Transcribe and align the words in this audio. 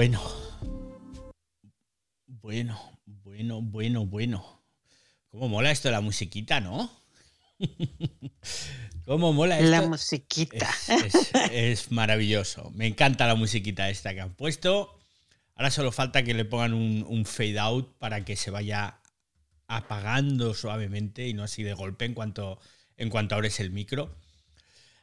Bueno. 0.00 0.22
Bueno, 2.26 2.80
bueno, 3.04 3.60
bueno, 3.60 4.06
bueno. 4.06 4.62
¿Cómo 5.28 5.50
mola 5.50 5.70
esto 5.70 5.88
de 5.88 5.92
la 5.92 6.00
musiquita, 6.00 6.58
no? 6.58 6.90
¿Cómo 9.04 9.34
mola 9.34 9.58
esto? 9.58 9.70
La 9.70 9.82
musiquita. 9.82 10.70
Es, 11.52 11.92
maravilloso. 11.92 12.70
Me 12.70 12.86
encanta 12.86 13.26
la 13.26 13.34
musiquita 13.34 13.90
esta 13.90 14.14
que 14.14 14.22
han 14.22 14.32
puesto. 14.32 14.98
Ahora 15.54 15.70
solo 15.70 15.92
falta 15.92 16.22
que 16.22 16.32
le 16.32 16.46
pongan 16.46 16.72
un, 16.72 17.04
un 17.06 17.26
fade 17.26 17.58
out 17.58 17.98
para 17.98 18.24
que 18.24 18.36
se 18.36 18.50
vaya 18.50 19.02
apagando 19.66 20.54
suavemente 20.54 21.28
y 21.28 21.34
no 21.34 21.42
así 21.42 21.62
de 21.62 21.74
golpe 21.74 22.06
en 22.06 22.14
cuanto, 22.14 22.58
en 22.96 23.10
cuanto 23.10 23.34
abres 23.34 23.60
el 23.60 23.70
micro. 23.70 24.16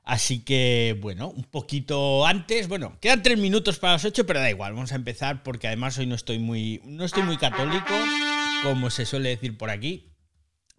Así 0.08 0.40
que, 0.40 0.98
bueno, 1.02 1.27
un 1.27 1.44
poquito 1.44 2.26
antes, 2.26 2.70
bueno, 2.70 2.98
quedan 3.02 3.22
tres 3.22 3.38
minutos 3.38 3.77
para 3.77 3.91
las 3.91 4.05
ocho, 4.05 4.26
pero 4.26 4.40
da 4.40 4.50
igual, 4.50 4.72
vamos 4.72 4.94
a 4.94 4.95
empezar 4.95 5.44
porque 5.44 5.68
además 5.68 5.98
hoy 5.98 6.05
no 6.05 6.16
estoy 6.16 6.40
muy, 6.40 6.80
no 6.86 7.04
estoy 7.04 7.23
muy 7.23 7.36
católico, 7.36 7.94
como 8.64 8.90
se 8.90 9.05
suele 9.05 9.28
decir 9.28 9.58
por 9.58 9.70
aquí, 9.70 10.14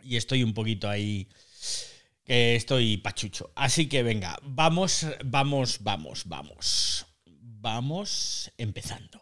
y 0.02 0.16
estoy 0.16 0.42
un 0.42 0.54
poquito 0.54 0.88
ahí, 0.88 1.28
que 2.24 2.56
estoy 2.56 2.96
pachucho. 2.96 3.52
Así 3.54 3.86
que 3.86 4.02
venga, 4.02 4.38
vamos, 4.42 5.06
vamos, 5.22 5.80
vamos, 5.82 6.22
vamos, 6.24 7.06
vamos 7.26 8.50
empezando. 8.56 9.20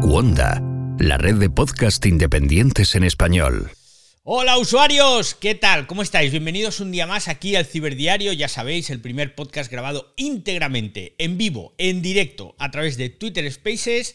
Wanda, 0.00 0.62
la 0.98 1.18
red 1.18 1.34
de 1.34 1.50
podcast 1.50 2.06
independientes 2.06 2.94
en 2.94 3.04
español. 3.04 3.72
Hola 4.24 4.56
usuarios, 4.56 5.34
¿qué 5.34 5.56
tal? 5.56 5.88
¿Cómo 5.88 6.00
estáis? 6.00 6.30
Bienvenidos 6.30 6.78
un 6.78 6.92
día 6.92 7.08
más 7.08 7.26
aquí 7.26 7.56
al 7.56 7.66
Ciberdiario, 7.66 8.32
ya 8.32 8.46
sabéis, 8.46 8.88
el 8.90 9.00
primer 9.00 9.34
podcast 9.34 9.68
grabado 9.68 10.14
íntegramente, 10.16 11.16
en 11.18 11.36
vivo, 11.38 11.74
en 11.76 12.02
directo, 12.02 12.54
a 12.60 12.70
través 12.70 12.96
de 12.96 13.08
Twitter 13.08 13.50
Spaces, 13.50 14.14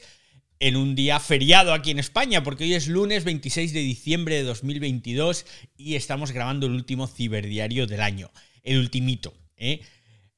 en 0.61 0.77
un 0.77 0.95
día 0.95 1.19
feriado 1.19 1.73
aquí 1.73 1.91
en 1.91 1.99
España, 1.99 2.41
porque 2.41 2.64
hoy 2.64 2.75
es 2.75 2.88
lunes 2.88 3.25
26 3.25 3.73
de 3.73 3.81
diciembre 3.81 4.36
de 4.36 4.44
2022 4.44 5.45
y 5.75 5.95
estamos 5.95 6.31
grabando 6.31 6.67
el 6.67 6.71
último 6.71 7.08
Ciberdiario 7.08 7.86
del 7.86 7.99
año, 7.99 8.31
el 8.64 8.77
ultimito, 8.77 9.33
¿eh? 9.58 9.81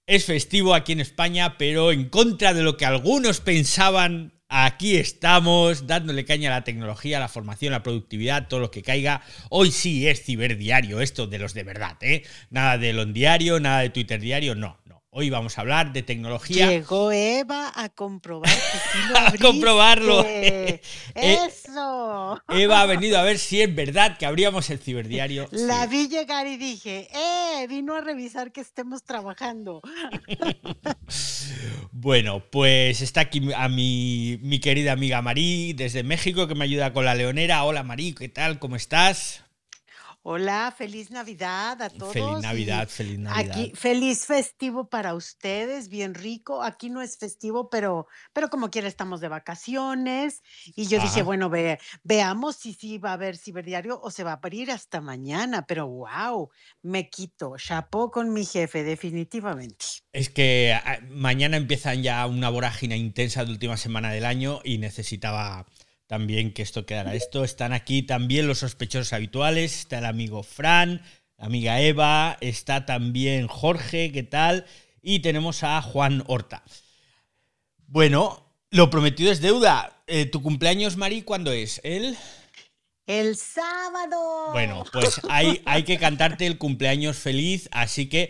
Es 0.08 0.26
festivo 0.26 0.74
aquí 0.74 0.94
en 0.94 1.02
España, 1.02 1.60
pero 1.60 1.92
en 1.92 2.10
contra 2.10 2.56
de 2.56 2.64
lo 2.64 2.76
que 2.76 2.86
algunos 2.86 3.40
pensaban 3.40 4.39
Aquí 4.52 4.98
estamos 4.98 5.86
dándole 5.86 6.26
caña 6.26 6.50
a 6.50 6.56
la 6.58 6.64
tecnología, 6.64 7.18
a 7.18 7.20
la 7.20 7.28
formación, 7.28 7.72
a 7.72 7.78
la 7.78 7.84
productividad, 7.84 8.48
todo 8.48 8.60
lo 8.60 8.72
que 8.72 8.82
caiga. 8.82 9.22
Hoy 9.50 9.72
sí 9.72 10.08
es 10.08 10.24
ciberdiario, 10.24 11.02
esto 11.02 11.28
de 11.28 11.38
los 11.38 11.54
de 11.54 11.64
verdad, 11.64 11.98
¿eh? 12.02 12.24
Nada 12.50 12.80
de 12.80 12.92
Lon 12.94 13.14
Diario, 13.14 13.60
nada 13.60 13.82
de 13.82 13.92
Twitter 13.92 14.20
Diario, 14.20 14.56
no. 14.56 14.80
Hoy 15.20 15.30
vamos 15.30 15.58
a 15.58 15.62
hablar 15.62 15.92
de 15.92 16.02
tecnología. 16.02 16.70
Llegó 16.70 17.12
Eva 17.12 17.74
a 17.76 17.90
comprobar 17.90 18.50
que 18.50 18.58
sí 18.58 19.00
lo 19.10 19.18
A 19.20 19.34
comprobarlo. 19.34 20.26
Eh, 20.42 20.82
¡Eso! 21.14 22.42
Eva 22.48 22.82
ha 22.82 22.86
venido 22.86 23.18
a 23.20 23.24
ver 23.24 23.38
si 23.38 23.62
es 23.62 23.76
verdad 23.76 24.18
que 24.18 24.26
abríamos 24.26 24.70
el 24.70 24.80
ciberdiario. 24.80 25.50
La 25.52 25.88
vi 25.88 26.08
llegar 26.08 26.48
y 26.48 26.56
dije, 26.56 27.10
¡eh! 27.12 27.68
Vino 27.68 27.96
a 27.96 28.02
revisar 28.02 28.54
que 28.54 28.62
estemos 28.62 29.04
trabajando. 29.04 29.82
bueno, 31.92 32.42
pues 32.50 33.02
está 33.02 33.22
aquí 33.22 33.42
a 33.54 33.68
mi, 33.68 34.40
mi 34.42 34.60
querida 34.60 34.94
amiga 34.94 35.22
Marí 35.22 35.74
desde 35.74 36.04
México 36.04 36.48
que 36.48 36.56
me 36.56 36.64
ayuda 36.64 36.94
con 36.94 37.04
la 37.04 37.16
leonera. 37.16 37.66
Hola 37.66 37.84
Marí, 37.84 38.14
¿qué 38.14 38.30
tal? 38.30 38.58
¿Cómo 38.60 38.78
estás? 38.78 39.44
Hola, 40.22 40.74
feliz 40.78 41.12
Navidad 41.12 41.82
a 41.82 41.90
todos. 41.90 42.12
Feliz 42.12 42.42
Navidad, 42.42 42.90
feliz 42.90 43.20
Navidad. 43.20 43.58
Aquí, 43.58 43.72
feliz 43.74 44.26
festivo 44.26 44.90
para 44.90 45.16
ustedes, 45.16 45.88
bien 45.88 46.14
rico. 46.14 46.62
Aquí 46.62 46.90
no 46.90 47.02
es 47.02 47.18
festivo, 47.18 47.70
pero, 47.70 48.06
pero 48.34 48.50
como 48.50 48.70
quiera 48.70 48.90
estamos 48.90 49.22
de 49.22 49.30
vacaciones. 49.30 50.44
Y 50.76 50.88
yo 50.88 51.00
dije, 51.02 51.24
bueno, 51.24 51.50
ve, 51.50 51.80
veamos 52.04 52.58
si 52.58 52.74
sí 52.74 52.98
va 52.98 53.12
a 53.12 53.14
haber 53.14 53.38
ciberdiario 53.38 54.00
o 54.02 54.12
se 54.12 54.26
va 54.26 54.32
a 54.32 54.36
abrir 54.36 54.72
hasta 54.72 55.00
mañana. 55.00 55.66
Pero 55.66 55.88
wow, 55.88 56.50
me 56.82 57.10
quito. 57.10 57.56
Chapó 57.58 58.12
con 58.12 58.34
mi 58.34 58.46
jefe, 58.46 58.84
definitivamente. 58.84 59.86
Es 60.12 60.30
que 60.30 60.74
ah, 60.74 61.00
mañana 61.10 61.56
empiezan 61.56 62.04
ya 62.04 62.28
una 62.28 62.50
vorágine 62.50 62.98
intensa 62.98 63.46
de 63.46 63.52
última 63.52 63.78
semana 63.78 64.12
del 64.12 64.26
año 64.26 64.60
y 64.66 64.80
necesitaba 64.80 65.66
también 66.10 66.54
que 66.54 66.64
esto 66.64 66.88
quedara 66.88 67.14
esto. 67.14 67.44
Están 67.44 67.72
aquí 67.72 68.02
también 68.02 68.48
los 68.48 68.58
sospechosos 68.60 69.14
habituales, 69.14 69.78
está 69.78 70.00
el 70.00 70.06
amigo 70.06 70.42
Fran, 70.42 71.04
la 71.38 71.46
amiga 71.46 71.80
Eva, 71.82 72.36
está 72.42 72.88
también 72.88 73.48
Jorge, 73.48 74.12
¿qué 74.12 74.24
tal? 74.24 74.66
Y 75.04 75.20
tenemos 75.20 75.62
a 75.64 75.80
Juan 75.84 76.24
Horta. 76.26 76.64
Bueno, 77.86 78.44
lo 78.72 78.90
prometido 78.90 79.32
es 79.32 79.40
deuda. 79.40 80.02
Eh, 80.08 80.26
¿Tu 80.26 80.42
cumpleaños, 80.42 80.98
Mari, 80.98 81.22
cuándo 81.22 81.52
es? 81.52 81.80
¿El...? 81.84 82.18
El 83.10 83.36
sábado. 83.38 84.52
Bueno, 84.52 84.84
pues 84.94 85.20
hay, 85.30 85.64
hay 85.66 85.82
que 85.82 85.98
cantarte 85.98 86.46
el 86.46 86.60
cumpleaños 86.60 87.18
feliz, 87.18 87.68
así 87.72 88.08
que 88.08 88.30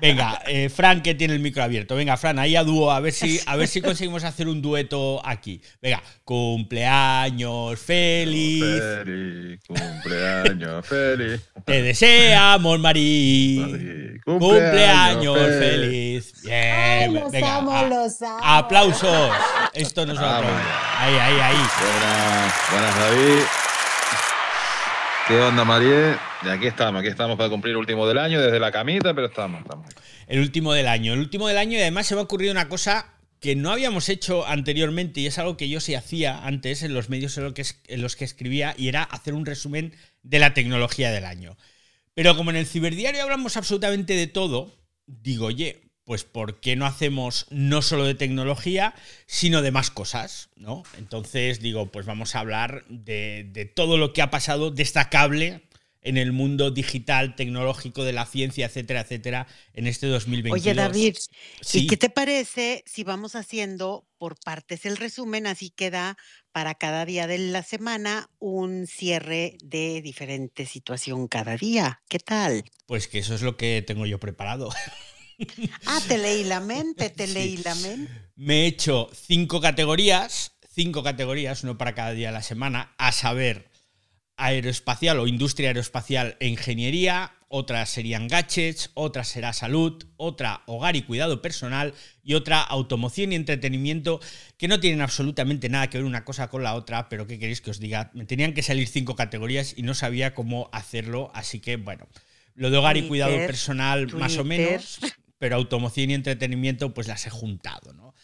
venga, 0.00 0.42
eh, 0.48 0.68
Fran 0.68 1.00
que 1.00 1.14
tiene 1.14 1.34
el 1.34 1.38
micro 1.38 1.62
abierto. 1.62 1.94
Venga, 1.94 2.16
Fran, 2.16 2.40
ahí 2.40 2.56
a 2.56 2.64
dúo, 2.64 2.90
a 2.90 2.98
ver 2.98 3.12
si, 3.12 3.38
a 3.46 3.54
ver 3.54 3.68
si 3.68 3.80
conseguimos 3.80 4.24
hacer 4.24 4.48
un 4.48 4.60
dueto 4.62 5.24
aquí. 5.24 5.62
Venga, 5.80 6.02
cumpleaños 6.24 7.78
feliz. 7.78 8.64
Feliz, 9.04 9.60
cumpleaños 9.68 10.86
feliz. 10.88 11.40
Te 11.64 11.80
deseamos, 11.80 12.80
Marí. 12.80 14.18
Cumpleaños, 14.24 15.38
feliz. 15.38 16.32
Bien, 16.42 17.14
los 17.14 17.30
venga. 17.30 17.56
amo, 17.58 17.70
a- 17.76 17.82
los 17.84 18.20
amo. 18.22 18.40
aplausos. 18.42 19.30
Esto 19.72 20.04
nos 20.04 20.18
va 20.18 20.38
a 20.38 20.40
Vamos. 20.40 20.50
aplaudir. 20.50 20.72
Ahí, 20.98 21.14
ahí, 21.14 21.40
ahí. 21.40 21.56
Buenas, 21.80 22.54
buenas 22.72 22.98
David. 22.98 23.44
¿Qué 25.30 25.38
onda, 25.38 25.64
Marie? 25.64 26.16
Y 26.44 26.48
aquí 26.48 26.66
estamos, 26.66 26.98
aquí 26.98 27.08
estamos 27.08 27.36
para 27.36 27.48
cumplir 27.48 27.70
el 27.70 27.76
último 27.76 28.04
del 28.04 28.18
año, 28.18 28.42
desde 28.42 28.58
la 28.58 28.72
camita, 28.72 29.14
pero 29.14 29.28
estamos, 29.28 29.60
estamos. 29.60 29.86
El 30.26 30.40
último 30.40 30.72
del 30.72 30.88
año. 30.88 31.12
El 31.12 31.20
último 31.20 31.46
del 31.46 31.56
año 31.56 31.78
y 31.78 31.80
además 31.80 32.08
se 32.08 32.16
me 32.16 32.20
ha 32.20 32.24
ocurrido 32.24 32.50
una 32.50 32.68
cosa 32.68 33.14
que 33.38 33.54
no 33.54 33.70
habíamos 33.70 34.08
hecho 34.08 34.44
anteriormente 34.44 35.20
y 35.20 35.28
es 35.28 35.38
algo 35.38 35.56
que 35.56 35.68
yo 35.68 35.78
sí 35.78 35.94
hacía 35.94 36.44
antes 36.44 36.82
en 36.82 36.94
los 36.94 37.10
medios 37.10 37.38
en 37.38 38.02
los 38.02 38.16
que 38.16 38.24
escribía 38.24 38.74
y 38.76 38.88
era 38.88 39.04
hacer 39.04 39.34
un 39.34 39.46
resumen 39.46 39.94
de 40.24 40.40
la 40.40 40.52
tecnología 40.52 41.12
del 41.12 41.24
año. 41.24 41.56
Pero 42.14 42.34
como 42.34 42.50
en 42.50 42.56
el 42.56 42.66
ciberdiario 42.66 43.22
hablamos 43.22 43.56
absolutamente 43.56 44.14
de 44.14 44.26
todo, 44.26 44.74
digo, 45.06 45.46
oye, 45.46 45.89
pues 46.10 46.24
¿por 46.24 46.58
qué 46.58 46.74
no 46.74 46.86
hacemos 46.86 47.46
no 47.50 47.82
solo 47.82 48.04
de 48.04 48.16
tecnología, 48.16 48.96
sino 49.26 49.62
de 49.62 49.70
más 49.70 49.92
cosas? 49.92 50.48
¿no? 50.56 50.82
Entonces 50.98 51.60
digo, 51.60 51.92
pues 51.92 52.04
vamos 52.04 52.34
a 52.34 52.40
hablar 52.40 52.84
de, 52.88 53.48
de 53.52 53.64
todo 53.64 53.96
lo 53.96 54.12
que 54.12 54.20
ha 54.20 54.28
pasado 54.28 54.72
destacable 54.72 55.68
en 56.02 56.16
el 56.16 56.32
mundo 56.32 56.72
digital, 56.72 57.36
tecnológico, 57.36 58.02
de 58.02 58.12
la 58.12 58.26
ciencia, 58.26 58.66
etcétera, 58.66 59.02
etcétera, 59.02 59.46
en 59.72 59.86
este 59.86 60.08
2022. 60.08 60.60
Oye, 60.60 60.74
David, 60.74 61.16
Sí. 61.60 61.84
¿y 61.84 61.86
qué 61.86 61.96
te 61.96 62.10
parece 62.10 62.82
si 62.86 63.04
vamos 63.04 63.36
haciendo 63.36 64.04
por 64.18 64.36
partes 64.36 64.86
el 64.86 64.96
resumen? 64.96 65.46
Así 65.46 65.70
queda 65.70 66.16
para 66.50 66.74
cada 66.74 67.04
día 67.04 67.28
de 67.28 67.38
la 67.38 67.62
semana 67.62 68.30
un 68.40 68.88
cierre 68.88 69.58
de 69.62 70.02
diferente 70.02 70.66
situación 70.66 71.28
cada 71.28 71.56
día. 71.56 72.02
¿Qué 72.08 72.18
tal? 72.18 72.64
Pues 72.86 73.06
que 73.06 73.20
eso 73.20 73.32
es 73.36 73.42
lo 73.42 73.56
que 73.56 73.84
tengo 73.86 74.06
yo 74.06 74.18
preparado. 74.18 74.70
Ah, 75.86 76.00
te 76.06 76.18
leí 76.18 76.44
la 76.44 76.60
mente, 76.60 77.10
te 77.10 77.26
Sí. 77.26 77.34
leí 77.34 77.56
la 77.58 77.74
mente. 77.76 78.12
Me 78.36 78.62
he 78.62 78.66
hecho 78.66 79.10
cinco 79.14 79.60
categorías, 79.60 80.52
cinco 80.74 81.02
categorías, 81.02 81.62
uno 81.64 81.76
para 81.78 81.94
cada 81.94 82.12
día 82.12 82.28
de 82.28 82.32
la 82.34 82.42
semana, 82.42 82.94
a 82.98 83.12
saber, 83.12 83.70
aeroespacial 84.36 85.18
o 85.18 85.26
industria 85.26 85.68
aeroespacial 85.68 86.36
e 86.40 86.48
ingeniería, 86.48 87.34
otras 87.48 87.90
serían 87.90 88.28
gadgets, 88.28 88.90
otra 88.94 89.24
será 89.24 89.52
salud, 89.52 90.02
otra 90.16 90.62
hogar 90.66 90.96
y 90.96 91.02
cuidado 91.02 91.42
personal 91.42 91.92
y 92.22 92.34
otra 92.34 92.60
automoción 92.62 93.32
y 93.32 93.34
entretenimiento, 93.36 94.20
que 94.56 94.68
no 94.68 94.80
tienen 94.80 95.02
absolutamente 95.02 95.68
nada 95.68 95.90
que 95.90 95.98
ver 95.98 96.04
una 96.06 96.24
cosa 96.24 96.48
con 96.48 96.62
la 96.62 96.74
otra, 96.74 97.08
pero 97.08 97.26
¿qué 97.26 97.38
queréis 97.38 97.60
que 97.60 97.70
os 97.70 97.80
diga? 97.80 98.10
Me 98.14 98.24
tenían 98.24 98.54
que 98.54 98.62
salir 98.62 98.86
cinco 98.88 99.16
categorías 99.16 99.74
y 99.76 99.82
no 99.82 99.94
sabía 99.94 100.32
cómo 100.32 100.70
hacerlo, 100.72 101.30
así 101.34 101.60
que 101.60 101.76
bueno, 101.76 102.06
lo 102.54 102.70
de 102.70 102.76
hogar 102.78 102.96
y 102.96 103.08
cuidado 103.08 103.32
Twitter, 103.32 103.46
personal 103.46 104.06
más 104.14 104.38
o 104.38 104.44
menos, 104.44 105.00
pero 105.40 105.56
automoción 105.56 106.10
y 106.10 106.14
entretenimiento 106.14 106.92
pues 106.92 107.08
las 107.08 107.26
he 107.26 107.30
juntado, 107.30 107.94
¿no? 107.94 108.14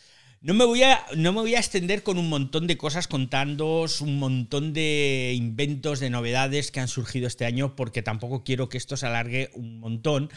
No 0.42 0.52
me, 0.52 0.66
voy 0.66 0.82
a, 0.82 1.02
no 1.16 1.32
me 1.32 1.40
voy 1.40 1.54
a 1.54 1.58
extender 1.58 2.02
con 2.02 2.18
un 2.18 2.28
montón 2.28 2.66
de 2.66 2.76
cosas 2.76 3.08
contándoos 3.08 4.02
un 4.02 4.18
montón 4.18 4.74
de 4.74 5.32
inventos, 5.34 5.98
de 5.98 6.10
novedades 6.10 6.70
que 6.70 6.78
han 6.78 6.88
surgido 6.88 7.26
este 7.26 7.46
año, 7.46 7.74
porque 7.74 8.02
tampoco 8.02 8.44
quiero 8.44 8.68
que 8.68 8.76
esto 8.76 8.98
se 8.98 9.06
alargue 9.06 9.50
un 9.54 9.80
montón. 9.80 10.30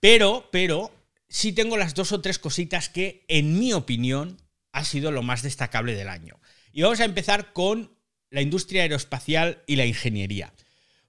Pero, 0.00 0.48
pero, 0.50 0.92
sí 1.28 1.52
tengo 1.52 1.76
las 1.76 1.94
dos 1.94 2.10
o 2.10 2.20
tres 2.20 2.40
cositas 2.40 2.88
que, 2.88 3.24
en 3.28 3.56
mi 3.56 3.72
opinión, 3.72 4.36
ha 4.72 4.84
sido 4.84 5.12
lo 5.12 5.22
más 5.22 5.42
destacable 5.42 5.94
del 5.94 6.08
año. 6.08 6.40
Y 6.72 6.82
vamos 6.82 6.98
a 6.98 7.04
empezar 7.04 7.52
con 7.52 7.96
la 8.30 8.42
industria 8.42 8.82
aeroespacial 8.82 9.62
y 9.68 9.76
la 9.76 9.86
ingeniería. 9.86 10.52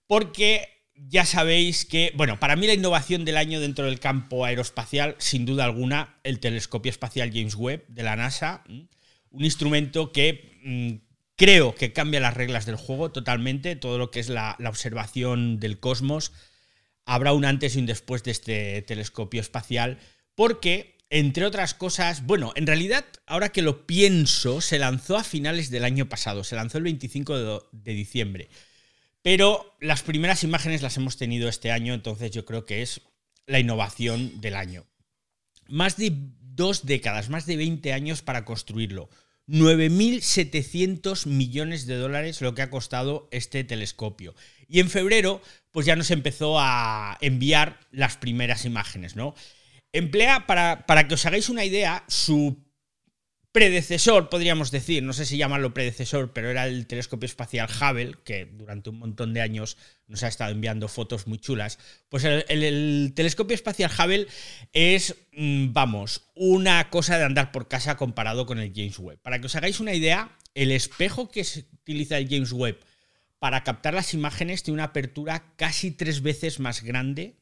Porque 0.05 0.76
ya 0.97 1.25
sabéis 1.25 1.85
que, 1.85 2.11
bueno, 2.15 2.39
para 2.39 2.55
mí 2.55 2.67
la 2.67 2.73
innovación 2.73 3.25
del 3.25 3.37
año 3.37 3.59
dentro 3.59 3.85
del 3.85 3.99
campo 3.99 4.45
aeroespacial, 4.45 5.15
sin 5.19 5.45
duda 5.45 5.65
alguna, 5.65 6.19
el 6.23 6.39
telescopio 6.39 6.89
espacial 6.89 7.31
James 7.31 7.55
Webb 7.55 7.85
de 7.87 8.03
la 8.03 8.15
NASA, 8.15 8.63
un 8.67 9.45
instrumento 9.45 10.11
que 10.11 10.59
mm, 10.63 10.93
creo 11.35 11.75
que 11.75 11.93
cambia 11.93 12.19
las 12.19 12.33
reglas 12.33 12.65
del 12.65 12.75
juego 12.75 13.11
totalmente, 13.11 13.75
todo 13.75 13.97
lo 13.97 14.11
que 14.11 14.19
es 14.19 14.29
la 14.29 14.57
observación 14.65 15.59
del 15.59 15.79
cosmos. 15.79 16.33
Habrá 17.05 17.33
un 17.33 17.45
antes 17.45 17.75
y 17.75 17.79
un 17.79 17.85
después 17.85 18.23
de 18.23 18.31
este 18.31 18.81
telescopio 18.81 19.39
espacial, 19.39 19.99
porque 20.35 20.97
entre 21.09 21.45
otras 21.45 21.73
cosas, 21.73 22.25
bueno, 22.25 22.51
en 22.55 22.67
realidad, 22.67 23.05
ahora 23.25 23.49
que 23.49 23.61
lo 23.61 23.87
pienso, 23.87 24.59
se 24.59 24.77
lanzó 24.77 25.17
a 25.17 25.23
finales 25.23 25.69
del 25.69 25.85
año 25.85 26.09
pasado, 26.09 26.43
se 26.43 26.55
lanzó 26.55 26.77
el 26.79 26.83
25 26.83 27.61
de, 27.71 27.93
diciembre. 27.93 28.49
Pero 29.27 29.75
las 29.81 30.03
primeras 30.03 30.45
imágenes 30.45 30.81
las 30.81 30.95
hemos 30.95 31.17
tenido 31.17 31.49
este 31.49 31.69
año, 31.69 31.93
entonces 31.93 32.31
yo 32.31 32.45
creo 32.45 32.63
que 32.63 32.81
es 32.81 33.01
la 33.45 33.59
innovación 33.59 34.39
del 34.39 34.55
año. 34.55 34.85
Más 35.67 35.97
de 35.97 36.13
dos 36.13 36.85
décadas, 36.85 37.27
más 37.27 37.45
de 37.45 37.57
20 37.57 37.91
años 37.91 38.21
para 38.21 38.45
construirlo. 38.45 39.09
9.700 39.49 41.25
millones 41.25 41.87
de 41.87 41.97
dólares 41.97 42.39
lo 42.39 42.55
que 42.55 42.61
ha 42.61 42.69
costado 42.69 43.27
este 43.31 43.65
telescopio. 43.65 44.33
Y 44.69 44.79
en 44.79 44.89
febrero, 44.89 45.41
pues 45.71 45.85
ya 45.85 45.97
nos 45.97 46.09
empezó 46.09 46.57
a 46.57 47.17
enviar 47.19 47.81
las 47.91 48.15
primeras 48.15 48.63
imágenes, 48.63 49.17
¿no? 49.17 49.35
Emplea, 49.91 50.47
para, 50.47 50.85
para 50.85 51.09
que 51.09 51.15
os 51.15 51.25
hagáis 51.25 51.49
una 51.49 51.65
idea, 51.65 52.05
su 52.07 52.65
predecesor, 53.57 54.29
podríamos 54.29 54.69
decir, 54.69 55.01
no 55.01 55.13
sé 55.13 55.25
si 55.25 55.35
llamarlo 55.35 55.73
predecesor, 55.73 56.31
pero 56.31 56.51
era 56.51 56.67
el 56.67 56.85
telescopio 56.85 57.25
espacial 57.25 57.67
Hubble, 57.67 58.13
que 58.23 58.45
durante 58.45 58.91
un 58.91 58.99
montón 58.99 59.33
de 59.33 59.41
años 59.41 59.77
nos 60.05 60.21
ha 60.21 60.27
estado 60.27 60.51
enviando 60.51 60.87
fotos 60.87 61.25
muy 61.25 61.39
chulas. 61.39 61.79
Pues 62.07 62.23
el, 62.23 63.13
telescopio 63.15 63.55
espacial 63.55 63.89
Hubble 63.89 64.27
es, 64.73 65.15
mm, 65.31 65.73
vamos, 65.73 66.29
una 66.35 66.91
cosa 66.91 67.17
de 67.17 67.23
andar 67.23 67.51
por 67.51 67.67
casa 67.67 67.97
comparado 67.97 68.45
con 68.45 68.59
el 68.59 68.73
James 68.75 68.99
Webb. 68.99 69.23
Para 69.23 69.39
que 69.39 69.47
os 69.47 69.55
hagáis 69.55 69.79
una 69.79 69.95
idea, 69.95 70.37
el 70.53 70.71
espejo 70.71 71.31
que 71.31 71.43
se 71.43 71.65
utiliza 71.81 72.19
el 72.19 72.29
James 72.29 72.51
Webb 72.51 72.77
para 73.39 73.63
captar 73.63 73.95
las 73.95 74.13
imágenes 74.13 74.61
tiene 74.61 74.75
una 74.75 74.83
apertura 74.83 75.55
casi 75.55 75.89
tres 75.89 76.21
veces 76.21 76.59
más 76.59 76.83
grande 76.83 77.37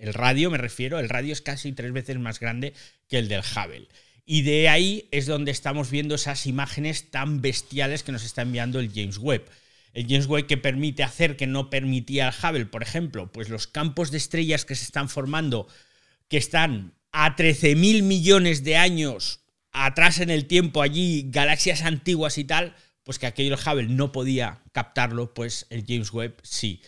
el 0.00 0.14
radio 0.14 0.50
me 0.50 0.56
refiero, 0.56 0.98
el 0.98 1.10
radio 1.10 1.32
es 1.34 1.42
casi 1.42 1.72
tres 1.72 1.92
veces 1.92 2.18
más 2.18 2.40
grande 2.40 2.72
que 3.06 3.18
el 3.18 3.28
del 3.28 3.42
Hubble. 3.42 3.88
Y 4.32 4.42
de 4.42 4.68
ahí 4.68 5.08
es 5.10 5.26
donde 5.26 5.50
estamos 5.50 5.90
viendo 5.90 6.14
esas 6.14 6.46
imágenes 6.46 7.10
tan 7.10 7.42
bestiales 7.42 8.04
que 8.04 8.12
nos 8.12 8.22
está 8.22 8.42
enviando 8.42 8.78
el 8.78 8.92
James 8.94 9.18
Webb. 9.18 9.44
El 9.92 10.06
James 10.06 10.26
Webb 10.28 10.46
que 10.46 10.56
permite 10.56 11.02
hacer 11.02 11.36
que 11.36 11.48
no 11.48 11.68
permitía 11.68 12.28
el 12.28 12.34
Hubble, 12.40 12.66
por 12.66 12.84
ejemplo, 12.84 13.32
pues 13.32 13.48
los 13.48 13.66
campos 13.66 14.12
de 14.12 14.18
estrellas 14.18 14.64
que 14.64 14.76
se 14.76 14.84
están 14.84 15.08
formando, 15.08 15.66
que 16.28 16.36
están 16.36 16.94
a 17.10 17.34
13.000 17.34 18.04
millones 18.04 18.62
de 18.62 18.76
años 18.76 19.40
atrás 19.72 20.20
en 20.20 20.30
el 20.30 20.46
tiempo, 20.46 20.80
allí, 20.80 21.26
galaxias 21.28 21.82
antiguas 21.82 22.38
y 22.38 22.44
tal, 22.44 22.76
pues 23.02 23.18
que 23.18 23.26
aquello 23.26 23.56
el 23.56 23.60
Hubble 23.60 23.88
no 23.88 24.12
podía 24.12 24.62
captarlo, 24.70 25.34
pues 25.34 25.66
el 25.70 25.84
James 25.84 26.12
Webb 26.12 26.36
sí 26.44 26.80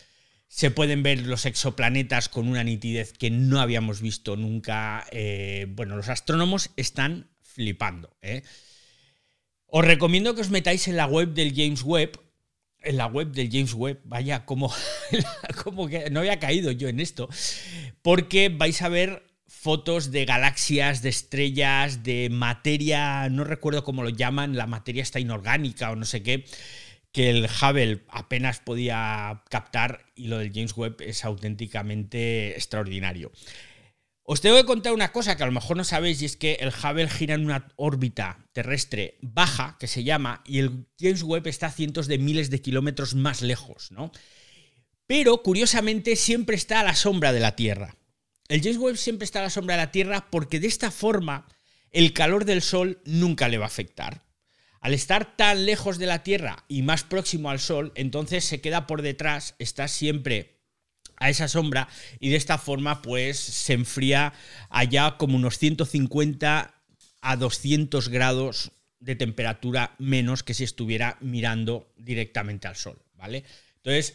se 0.47 0.71
pueden 0.71 1.03
ver 1.03 1.27
los 1.27 1.47
exoplanetas 1.47 2.29
con 2.29 2.47
una 2.47 2.63
nitidez 2.63 3.15
que 3.15 3.31
no 3.31 3.59
habíamos 3.59 4.03
visto 4.03 4.37
nunca. 4.37 5.07
Eh, 5.11 5.65
bueno, 5.71 5.97
los 5.97 6.11
astrónomos 6.11 6.69
están 6.77 7.32
flipando. 7.55 8.17
¿eh? 8.23 8.43
Os 9.67 9.85
recomiendo 9.85 10.35
que 10.35 10.41
os 10.41 10.51
metáis 10.51 10.89
en 10.89 10.97
la 10.97 11.07
web 11.07 11.35
del 11.35 11.55
James 11.55 11.83
Webb. 11.83 12.21
En 12.85 12.97
la 12.97 13.07
web 13.07 13.31
del 13.31 13.49
James 13.51 13.75
Webb, 13.75 14.01
vaya, 14.05 14.45
como, 14.45 14.73
como 15.63 15.87
que 15.87 16.11
no 16.11 16.21
había 16.21 16.41
caído 16.41 16.73
yo 16.73 16.89
en 16.89 16.99
esto. 16.99 17.29
Porque 18.03 18.49
vais 18.49 18.83
a 18.83 18.89
ver 18.89 19.23
fotos 19.47 20.11
de 20.11 20.25
galaxias, 20.25 21.01
de 21.03 21.11
estrellas, 21.11 22.03
de 22.03 22.29
materia, 22.29 23.29
no 23.29 23.45
recuerdo 23.45 23.85
cómo 23.85 24.03
lo 24.03 24.09
llaman, 24.09 24.57
la 24.57 24.67
materia 24.67 25.03
está 25.03 25.21
inorgánica 25.21 25.93
o 25.93 25.97
no 25.97 26.05
sé 26.05 26.25
qué 26.25 26.45
que 27.13 27.29
el 27.29 27.45
Hubble 27.45 28.01
apenas 28.09 28.61
podía 28.61 29.43
captar 29.51 30.07
y 30.17 30.29
lo 30.29 30.39
del 30.39 30.53
James 30.53 30.77
Webb 30.77 31.03
es 31.03 31.25
auténticamente 31.25 32.55
extraordinario. 32.55 33.31
Os 34.25 34.41
tengo 34.41 34.57
que 34.57 34.65
contar 34.65 34.93
una 34.93 35.11
cosa 35.11 35.37
que 35.37 35.43
a 35.43 35.47
lo 35.47 35.53
mejor 35.53 35.77
no 35.77 35.83
sabéis 35.83 36.23
y 36.23 36.27
es 36.27 36.37
que 36.37 36.55
el 36.61 36.69
Hubble 36.69 37.09
gira 37.09 37.35
en 37.35 37.45
una 37.45 37.73
órbita 37.77 38.47
terrestre 38.53 39.19
baja, 39.21 39.77
que 39.81 39.89
se 39.89 40.05
llama, 40.05 40.43
y 40.47 40.61
el 40.61 40.87
James 40.99 41.25
Webb 41.25 41.49
está 41.49 41.67
a 41.67 41.73
cientos 41.73 42.07
de 42.07 42.19
miles 42.19 42.49
de 42.49 42.63
kilómetros 42.63 43.17
más 43.17 43.43
lejos, 43.43 43.91
¿no? 43.91 44.13
Pero 45.07 45.43
curiosamente 45.43 46.15
siempre 46.15 46.55
está 46.55 46.81
a 46.81 46.85
la 46.85 46.95
sombra 46.95 47.33
de 47.33 47.41
la 47.41 47.57
Tierra. 47.57 47.97
El 48.49 48.63
James 48.63 48.79
Webb 48.79 48.97
siempre 48.97 49.25
está 49.25 49.41
a 49.41 49.45
la 49.45 49.51
sombra 49.51 49.75
de 49.75 49.83
la 49.83 49.91
Tierra 49.91 50.29
porque 50.31 50.61
de 50.61 50.69
esta 50.69 50.93
forma 50.93 51.49
el 51.91 52.13
calor 52.13 52.45
del 52.45 52.63
Sol 52.63 53.01
nunca 53.05 53.49
le 53.49 53.59
va 53.59 53.65
a 53.65 53.69
afectar. 53.69 54.25
Al 54.81 54.95
estar 54.95 55.37
tan 55.37 55.67
lejos 55.67 55.99
de 55.99 56.07
la 56.07 56.23
Tierra 56.23 56.65
y 56.69 56.83
más 56.83 57.03
próximo 57.03 57.51
al 57.51 57.61
Sol, 57.61 57.93
entonces 57.97 58.45
se 58.45 58.61
queda 58.61 58.87
por 58.87 59.03
detrás, 59.03 59.57
está 59.59 59.89
siempre 59.89 60.62
a 61.23 61.31
esa 61.31 61.49
sombra 61.49 61.89
y 62.19 62.31
de 62.31 62.37
esta 62.37 62.59
forma 62.59 63.01
pues 63.01 63.39
se 63.39 63.73
enfría 63.73 64.33
allá 64.69 65.17
como 65.19 65.37
unos 65.37 65.59
150 65.59 66.75
a 67.21 67.37
200 67.37 68.09
grados 68.09 68.73
de 68.99 69.15
temperatura 69.17 69.95
menos 69.99 70.43
que 70.43 70.55
si 70.55 70.65
estuviera 70.65 71.17
mirando 71.21 71.93
directamente 71.97 72.69
al 72.69 72.77
Sol, 72.77 73.01
¿vale? 73.15 73.45
Entonces 73.77 74.15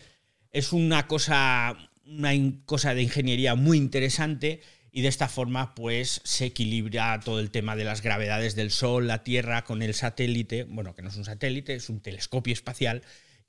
es 0.52 0.74
una 0.74 1.08
cosa, 1.08 1.78
una 2.06 2.32
cosa 2.66 2.94
de 2.94 3.04
ingeniería 3.04 3.56
muy 3.56 3.78
interesante 3.78 4.62
y 4.92 5.02
de 5.02 5.08
esta 5.08 5.30
forma 5.30 5.76
pues 5.76 6.22
se 6.24 6.46
equilibra 6.46 7.20
todo 7.22 7.40
el 7.40 7.52
tema 7.52 7.76
de 7.76 7.86
las 7.86 8.02
gravedades 8.02 8.56
del 8.56 8.72
Sol, 8.72 9.08
la 9.08 9.24
Tierra 9.24 9.64
con 9.64 9.82
el 9.82 9.94
satélite, 9.94 10.64
bueno, 10.66 10.94
que 10.94 11.04
no 11.04 11.10
es 11.10 11.16
un 11.16 11.26
satélite, 11.26 11.76
es 11.76 11.90
un 11.90 12.02
telescopio 12.02 12.54
espacial 12.54 13.04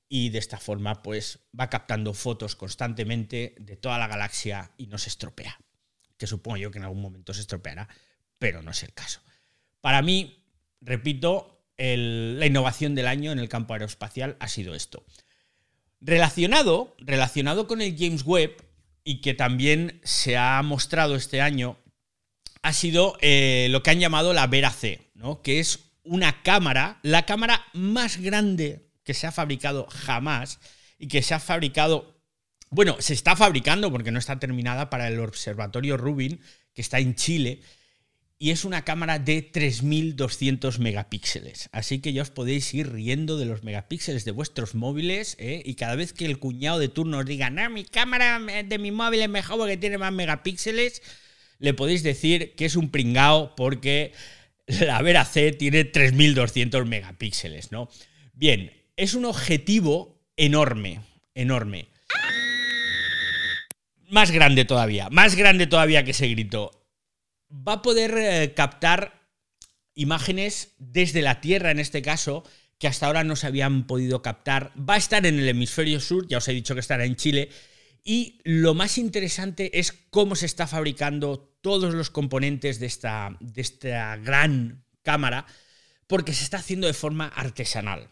y 0.09 0.31
de 0.31 0.39
esta 0.39 0.59
forma 0.59 1.03
pues 1.03 1.41
va 1.59 1.69
captando 1.69 2.15
fotos 2.15 2.57
constantemente 2.57 3.55
de 3.59 3.77
toda 3.77 3.99
la 3.99 4.09
galaxia 4.09 4.73
y 4.77 4.87
no 4.87 4.99
se 4.99 5.09
estropea, 5.09 5.59
que 6.17 6.27
supongo 6.27 6.57
yo 6.57 6.71
que 6.71 6.79
en 6.79 6.85
algún 6.85 7.03
momento 7.03 7.35
se 7.35 7.43
estropeará, 7.43 7.89
pero 8.39 8.63
no 8.63 8.71
es 8.71 8.83
el 8.83 8.93
caso. 8.95 9.21
Para 9.81 10.03
mí, 10.03 10.45
repito, 10.81 11.65
la 11.77 12.47
innovación 12.47 12.95
del 12.95 13.07
año 13.07 13.33
en 13.33 13.39
el 13.39 13.49
campo 13.49 13.75
aeroespacial 13.75 14.37
ha 14.41 14.49
sido 14.49 14.75
esto. 14.75 15.05
Relacionado, 16.01 16.97
relacionado 16.99 17.67
con 17.67 17.81
el 17.81 17.97
James 17.97 18.25
Webb, 18.25 18.69
y 19.09 19.23
que 19.23 19.33
también 19.33 20.03
se 20.05 20.37
ha 20.37 20.61
mostrado 20.63 21.17
este 21.17 21.41
año 21.41 21.79
ha 22.61 22.75
sido 22.75 23.17
eh, 23.23 23.69
lo 23.71 23.83
que 23.83 23.89
han 23.89 24.01
llamado 24.01 24.35
la 24.35 24.47
Vera 24.47 24.71
C, 24.71 25.11
¿no? 25.15 25.41
que 25.41 25.61
es 25.61 25.95
una 26.03 26.43
cámara, 26.43 26.99
la 27.03 27.25
cámara 27.25 27.65
más 27.73 28.19
grande 28.19 28.88
que 29.09 29.15
se 29.15 29.27
ha 29.27 29.33
fabricado 29.33 29.87
jamás 29.89 30.61
y 30.99 31.09
que 31.09 31.23
se 31.23 31.33
ha 31.33 31.41
fabricado, 31.41 32.21
bueno, 32.69 32.99
se 33.01 33.15
está 33.15 33.37
fabricando 33.37 33.91
porque 33.91 34.11
no 34.11 34.19
está 34.19 34.39
terminada 34.39 34.91
para 34.91 35.09
el 35.09 35.19
Observatorio 35.19 35.97
Rubin, 35.97 36.43
que 36.75 36.83
está 36.83 36.99
en 36.99 37.15
Chile, 37.15 37.63
y 38.39 38.51
es 38.51 38.67
una 38.67 38.85
cámara 38.85 39.19
de 39.19 39.41
3200 39.41 40.79
megapíxeles. 40.79 41.71
Así 41.73 42.01
que 42.01 42.13
ya 42.13 42.21
os 42.21 42.29
podéis 42.29 42.75
ir 42.75 42.93
riendo 42.93 43.39
de 43.39 43.47
los 43.47 43.65
megapíxeles 43.65 44.27
de 44.27 44.33
vuestros 44.33 44.75
móviles 44.75 45.37
¿eh? 45.39 45.63
y 45.65 45.77
cada 45.77 45.97
vez 45.97 46.13
que 46.13 46.27
el 46.27 46.39
cuñado 46.39 46.79
de 46.79 46.91
turno 46.91 47.17
os 47.17 47.25
diga, 47.25 47.49
no, 47.49 47.71
mi 47.71 47.87
cámara 47.87 48.39
de 48.39 48.79
mi 48.79 48.91
móvil 48.91 49.23
es 49.23 49.31
mejor 49.31 49.57
porque 49.57 49.79
tiene 49.79 49.97
más 49.97 50.13
megapíxeles, 50.13 51.01
le 51.59 51.73
podéis 51.73 52.03
decir 52.03 52.55
que 52.57 52.67
es 52.67 52.77
un 52.77 52.91
pringao 52.91 53.57
porque 53.57 54.13
la 54.67 55.01
Vera 55.01 55.25
C 55.25 55.53
tiene 55.53 55.85
3200 55.85 56.87
megapíxeles, 56.87 57.73
¿no? 57.73 57.89
Bien, 58.35 58.78
es 58.99 59.15
un 59.15 59.25
objetivo 59.25 60.21
enorme, 60.37 61.01
enorme. 61.35 61.89
Más 64.11 64.33
grande 64.33 64.65
todavía, 64.65 65.09
más 65.11 65.37
grande 65.37 65.67
todavía 65.69 66.03
que 66.05 66.11
ese 66.11 66.29
grito 66.29 66.73
va 67.51 67.75
a 67.75 67.83
poder 67.83 68.15
eh, 68.19 68.55
captar 68.55 69.31
imágenes 69.95 70.75
desde 70.79 71.23
la 71.23 71.41
Tierra, 71.41 71.71
en 71.71 71.79
este 71.79 72.03
caso, 72.03 72.43
que 72.79 72.89
hasta 72.89 73.07
ahora 73.07 73.23
no 73.23 73.37
se 73.37 73.47
habían 73.47 73.87
podido 73.87 74.21
captar. 74.21 74.73
Va 74.77 74.95
a 74.95 74.99
estar 74.99 75.25
en 75.27 75.39
el 75.39 75.49
hemisferio 75.49 76.01
sur, 76.01 76.27
ya 76.27 76.39
os 76.39 76.49
he 76.49 76.53
dicho 76.53 76.75
que 76.75 76.81
estará 76.81 77.05
en 77.05 77.17
Chile. 77.17 77.51
Y 78.03 78.41
lo 78.43 78.75
más 78.75 78.99
interesante 78.99 79.79
es 79.79 79.93
cómo 80.11 80.35
se 80.35 80.47
está 80.47 80.67
fabricando 80.67 81.57
todos 81.61 81.95
los 81.95 82.11
componentes 82.11 82.81
de 82.81 82.87
esta, 82.87 83.37
de 83.39 83.61
esta 83.61 84.17
gran 84.17 84.85
cámara, 85.03 85.47
porque 86.09 86.33
se 86.33 86.43
está 86.43 86.59
haciendo 86.59 86.89
de 86.89 86.95
forma 86.95 87.29
artesanal. 87.29 88.11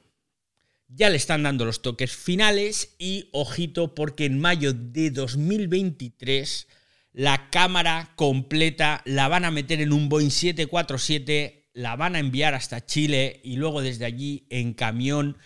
Ya 0.89 1.11
le 1.11 1.17
están 1.17 1.43
dando 1.43 1.65
los 1.65 1.83
toques 1.83 2.15
finales 2.15 2.95
y 2.99 3.29
ojito 3.33 3.95
porque 3.95 4.25
en 4.25 4.39
mayo 4.39 4.73
de 4.73 5.11
2023 5.11 6.69
la 7.13 7.51
cámara 7.51 8.13
completa 8.15 9.03
la 9.05 9.27
van 9.27 9.45
a 9.45 9.51
meter 9.51 9.81
en 9.81 9.93
un 9.93 10.09
Boeing 10.09 10.31
747, 10.31 11.71
la 11.73 11.97
van 11.97 12.15
a 12.15 12.19
enviar 12.19 12.55
hasta 12.55 12.85
Chile 12.85 13.41
y 13.43 13.57
luego 13.57 13.83
desde 13.83 14.05
allí 14.05 14.47
en 14.51 14.75
camión 14.75 15.39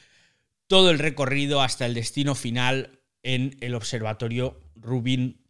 todo 0.66 0.90
el 0.90 0.99
recorrido 0.99 1.62
hasta 1.62 1.87
el 1.87 1.94
destino 1.94 2.35
final 2.35 3.00
en 3.23 3.56
el 3.61 3.75
Observatorio 3.75 4.61
Rubin, 4.75 5.44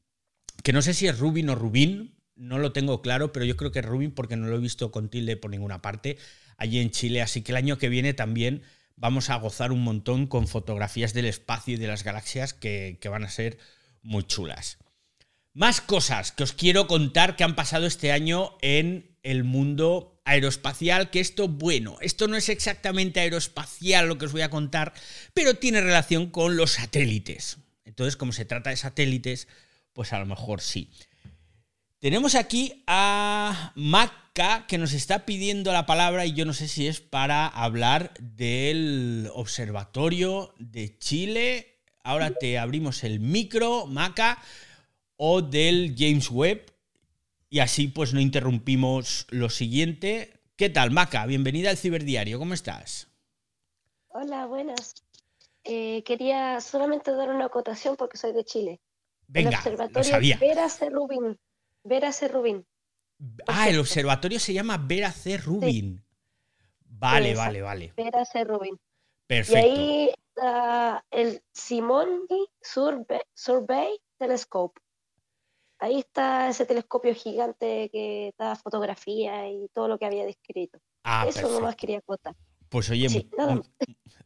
que 0.63 0.73
no 0.73 0.83
sé 0.83 0.95
si 0.95 1.09
es 1.09 1.19
Rubin 1.19 1.51
o 1.51 1.55
Rubin, 1.55 2.17
no 2.37 2.59
lo 2.59 2.73
tengo 2.73 3.03
claro, 3.03 3.33
pero 3.33 3.45
yo 3.45 3.57
creo 3.57 3.73
que 3.73 3.81
es 3.81 3.85
Rubin 3.85 4.13
porque 4.13 4.37
no 4.37 4.47
lo 4.47 4.57
he 4.57 4.61
visto 4.61 4.91
con 4.91 5.09
tilde 5.09 5.37
por 5.37 5.51
ninguna 5.51 5.83
parte 5.83 6.17
allí 6.57 6.79
en 6.79 6.91
Chile, 6.91 7.23
así 7.23 7.43
que 7.43 7.53
el 7.53 7.57
año 7.57 7.79
que 7.79 7.89
viene 7.89 8.15
también 8.15 8.63
vamos 9.01 9.31
a 9.31 9.37
gozar 9.37 9.73
un 9.73 9.83
montón 9.83 10.27
con 10.27 10.47
fotografías 10.47 11.15
del 11.15 11.25
espacio 11.25 11.75
y 11.75 11.79
de 11.79 11.89
las 11.89 12.05
galaxias 12.05 12.53
que, 12.53 12.99
van 13.11 13.25
a 13.25 13.31
ser 13.31 13.59
muy 14.03 14.25
chulas. 14.25 14.79
Más 15.53 15.81
cosas 15.81 16.33
que 16.33 16.45
os 16.45 16.53
quiero 16.53 16.87
contar 16.87 17.35
que 17.35 17.43
han 17.43 17.57
pasado 17.57 17.87
este 17.87 18.13
año 18.13 18.57
en 18.61 19.17
el 19.23 19.43
mundo 19.43 20.21
aeroespacial, 20.25 21.11
que 21.11 21.21
esto, 21.21 21.49
bueno, 21.49 21.97
esto 22.03 22.29
no 22.29 22.37
es 22.37 22.51
exactamente 22.51 23.21
aeroespacial 23.21 24.07
lo 24.07 24.19
que 24.19 24.27
os 24.27 24.33
voy 24.33 24.43
a 24.43 24.51
contar, 24.51 24.93
pero 25.35 25.55
tiene 25.55 25.81
relación 25.81 26.31
con 26.31 26.57
los 26.57 26.73
satélites. 26.73 27.57
Entonces, 27.85 28.17
como 28.17 28.33
se 28.33 28.45
trata 28.45 28.71
de 28.71 28.77
satélites, 28.77 29.49
pues 29.95 30.13
a 30.13 30.19
lo 30.19 30.27
mejor 30.27 30.61
sí. 30.61 30.91
Tenemos 32.01 32.35
aquí 32.35 32.83
a 32.87 33.73
Maca 33.75 34.65
que 34.67 34.79
nos 34.79 34.95
está 34.95 35.27
pidiendo 35.27 35.71
la 35.71 35.85
palabra 35.85 36.25
y 36.25 36.33
yo 36.33 36.47
no 36.47 36.55
sé 36.55 36.67
si 36.67 36.87
es 36.87 37.03
para 37.03 37.47
hablar 37.47 38.15
del 38.19 39.29
Observatorio 39.35 40.55
de 40.59 40.97
Chile. 40.97 41.83
Ahora 42.03 42.31
te 42.31 42.59
abrimos 42.59 43.05
el 43.05 43.21
micro, 43.21 43.87
Maca 43.87 44.39
o 45.17 45.43
del 45.43 45.95
James 45.95 46.31
Webb. 46.31 46.73
Y 47.51 47.59
así 47.59 47.89
pues 47.89 48.15
no 48.15 48.21
interrumpimos 48.21 49.27
lo 49.29 49.51
siguiente. 49.51 50.41
¿Qué 50.57 50.71
tal, 50.71 50.93
Maca? 50.93 51.27
Bienvenida 51.27 51.69
al 51.69 51.77
Ciberdiario, 51.77 52.39
¿cómo 52.39 52.55
estás? 52.55 53.09
Hola, 54.09 54.47
buenas. 54.47 54.95
Eh, 55.65 56.03
quería 56.05 56.63
solamente 56.63 57.13
dar 57.13 57.29
una 57.29 57.45
acotación 57.45 57.97
porque 57.97 58.17
soy 58.17 58.33
de 58.33 58.45
Chile. 58.47 58.81
Venga, 59.27 59.51
el 59.51 59.57
observatorio 59.57 60.11
sabía. 60.11 60.39
Vera 60.39 60.67
C. 60.71 60.89
Rubin. 60.89 61.39
Vera 61.85 62.13
C. 62.13 62.29
Rubin. 62.29 62.67
Ah, 63.47 63.69
el 63.69 63.79
observatorio 63.79 64.39
se 64.41 64.53
llama 64.53 64.79
Vera 64.79 65.13
C. 65.13 65.37
Rubin. 65.37 66.03
Vale, 66.85 67.35
vale, 67.35 67.63
vale. 67.63 67.93
Vera 67.97 68.25
C. 68.25 68.45
Rubin. 68.45 68.79
Perfecto. 69.27 69.59
Y 69.59 69.71
ahí 69.71 70.15
está 70.35 71.05
el 71.11 71.43
Simondi 71.53 72.47
Survey, 72.61 73.21
Survey 73.35 73.99
Telescope. 74.19 74.81
Ahí 75.79 76.01
está 76.01 76.49
ese 76.51 76.67
telescopio 76.67 77.15
gigante 77.15 77.89
que 77.91 78.35
da 78.37 78.55
fotografía 78.57 79.49
y 79.49 79.69
todo 79.73 79.89
lo 79.89 79.99
que 79.99 80.05
había 80.07 80.27
descrito. 80.27 80.79
Ah, 81.05 81.25
Eso 81.27 81.37
perfecto. 81.41 81.61
nomás 81.61 81.77
quería 81.77 81.99
acotar. 81.99 82.35
Pues 82.69 82.91
oye, 82.91 83.09
Sí, 83.09 83.29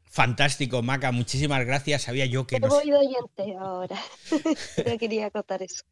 fantástico, 0.02 0.82
Maca, 0.82 1.12
muchísimas 1.12 1.64
gracias. 1.64 2.02
Sabía 2.02 2.26
yo 2.26 2.46
que 2.46 2.56
Pero 2.56 2.68
nos... 2.68 2.76
voy 2.76 2.90
de 2.90 2.96
oyente 2.96 3.56
ahora. 3.58 3.96
Pero 4.76 4.98
quería 4.98 5.26
acotar 5.26 5.62
eso. 5.62 5.84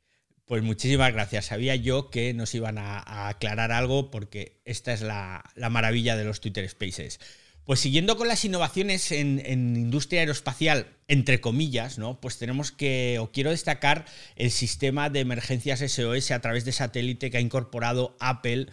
Pues 0.46 0.62
muchísimas 0.62 1.12
gracias. 1.12 1.46
Sabía 1.46 1.76
yo 1.76 2.11
que 2.11 2.34
nos 2.34 2.54
iban 2.54 2.78
a, 2.78 3.28
aclarar 3.28 3.72
algo 3.72 4.11
porque 4.11 4.61
esta 4.64 4.92
es 4.92 5.02
la, 5.02 5.44
la 5.54 5.70
maravilla 5.70 6.16
de 6.16 6.25
los 6.25 6.40
Twitter 6.40 6.68
Spaces. 6.68 7.20
Pues 7.64 7.78
siguiendo 7.78 8.16
con 8.16 8.26
las 8.26 8.44
innovaciones 8.44 9.12
en, 9.12 9.40
en 9.44 9.76
industria 9.76 10.20
aeroespacial, 10.20 10.88
entre 11.06 11.40
comillas, 11.40 11.96
¿no? 11.96 12.20
Pues 12.20 12.38
tenemos 12.38 12.72
que, 12.72 13.18
o 13.20 13.30
quiero 13.30 13.50
destacar 13.50 14.04
el 14.34 14.50
sistema 14.50 15.11
de 15.11 15.20
emergencias 15.20 15.78
SOS 15.80 16.32
a 16.32 16.40
través 16.40 16.64
de 16.64 16.72
satélite 16.72 17.30
que 17.30 17.37
ha 17.37 17.40
incorporado 17.40 18.16
Apple 18.18 18.66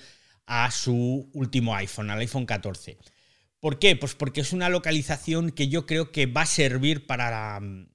a 0.48 0.72
su 0.72 1.30
último 1.34 1.76
iPhone, 1.76 2.10
al 2.10 2.20
iPhone 2.20 2.48
14. 2.48 2.98
¿Por 3.60 3.78
qué? 3.78 3.96
Pues 3.96 4.16
porque 4.16 4.42
es 4.42 4.54
una 4.54 4.70
localización 4.70 5.52
que 5.52 5.68
yo 5.68 5.86
creo 5.86 6.12
que 6.12 6.26
va 6.26 6.42
a 6.42 6.48
servir 6.48 7.06
para 7.06 7.60
mm, 7.60 7.90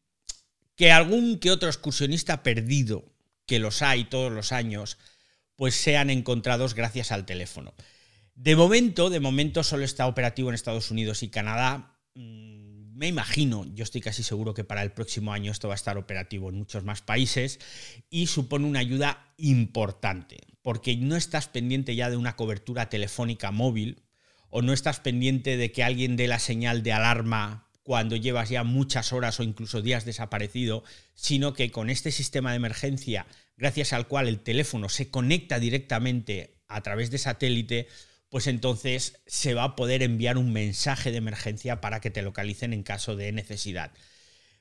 que 0.76 0.92
algún 0.92 1.38
que 1.38 1.50
otro 1.50 1.68
excursionista 1.68 2.44
perdido, 2.44 3.13
que 3.46 3.58
los 3.58 3.82
hay 3.82 4.04
todos 4.04 4.32
los 4.32 4.52
años, 4.52 4.98
pues 5.56 5.74
sean 5.74 6.10
encontrados 6.10 6.74
gracias 6.74 7.12
al 7.12 7.26
teléfono. 7.26 7.74
De 8.34 8.56
momento, 8.56 9.10
de 9.10 9.20
momento 9.20 9.62
solo 9.62 9.84
está 9.84 10.06
operativo 10.06 10.48
en 10.48 10.54
Estados 10.54 10.90
Unidos 10.90 11.22
y 11.22 11.28
Canadá. 11.28 11.98
Mm, 12.14 12.64
Me 12.96 13.08
imagino, 13.08 13.66
yo 13.74 13.82
estoy 13.82 14.00
casi 14.00 14.22
seguro 14.22 14.54
que 14.54 14.62
para 14.62 14.82
el 14.82 14.92
próximo 14.92 15.32
año 15.32 15.50
esto 15.50 15.66
va 15.66 15.74
a 15.74 15.82
estar 15.82 15.98
operativo 15.98 16.48
en 16.48 16.56
muchos 16.56 16.84
más 16.84 17.02
países 17.02 17.58
y 18.08 18.28
supone 18.28 18.66
una 18.66 18.78
ayuda 18.78 19.34
importante, 19.36 20.38
porque 20.62 20.96
no 20.96 21.16
estás 21.16 21.48
pendiente 21.48 21.96
ya 21.96 22.08
de 22.08 22.16
una 22.16 22.36
cobertura 22.36 22.88
telefónica 22.88 23.50
móvil 23.50 24.04
o 24.48 24.62
no 24.62 24.72
estás 24.72 25.00
pendiente 25.00 25.56
de 25.56 25.72
que 25.72 25.82
alguien 25.82 26.16
dé 26.16 26.28
la 26.28 26.38
señal 26.38 26.84
de 26.84 26.92
alarma 26.92 27.68
cuando 27.84 28.16
llevas 28.16 28.48
ya 28.48 28.64
muchas 28.64 29.12
horas 29.12 29.38
o 29.38 29.42
incluso 29.44 29.82
días 29.82 30.04
desaparecido, 30.04 30.82
sino 31.14 31.52
que 31.52 31.70
con 31.70 31.90
este 31.90 32.10
sistema 32.10 32.50
de 32.50 32.56
emergencia, 32.56 33.26
gracias 33.56 33.92
al 33.92 34.08
cual 34.08 34.26
el 34.26 34.40
teléfono 34.40 34.88
se 34.88 35.10
conecta 35.10 35.60
directamente 35.60 36.56
a 36.66 36.80
través 36.82 37.10
de 37.10 37.18
satélite, 37.18 37.86
pues 38.30 38.46
entonces 38.48 39.20
se 39.26 39.54
va 39.54 39.64
a 39.64 39.76
poder 39.76 40.02
enviar 40.02 40.38
un 40.38 40.52
mensaje 40.52 41.12
de 41.12 41.18
emergencia 41.18 41.80
para 41.80 42.00
que 42.00 42.10
te 42.10 42.22
localicen 42.22 42.72
en 42.72 42.82
caso 42.82 43.14
de 43.14 43.30
necesidad. 43.30 43.92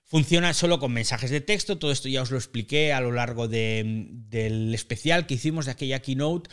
Funciona 0.04 0.54
solo 0.54 0.80
con 0.80 0.92
mensajes 0.92 1.32
de 1.32 1.42
texto, 1.42 1.80
todo 1.80 1.92
esto 1.92 2.10
ya 2.10 2.22
os 2.22 2.30
lo 2.30 2.38
expliqué 2.38 2.92
a 2.94 3.00
lo 3.00 3.14
largo 3.14 3.48
de- 3.48 4.10
del 4.10 4.76
especial 4.76 5.26
que 5.26 5.36
hicimos 5.36 5.66
de 5.66 5.72
aquella 5.72 6.02
keynote 6.02 6.50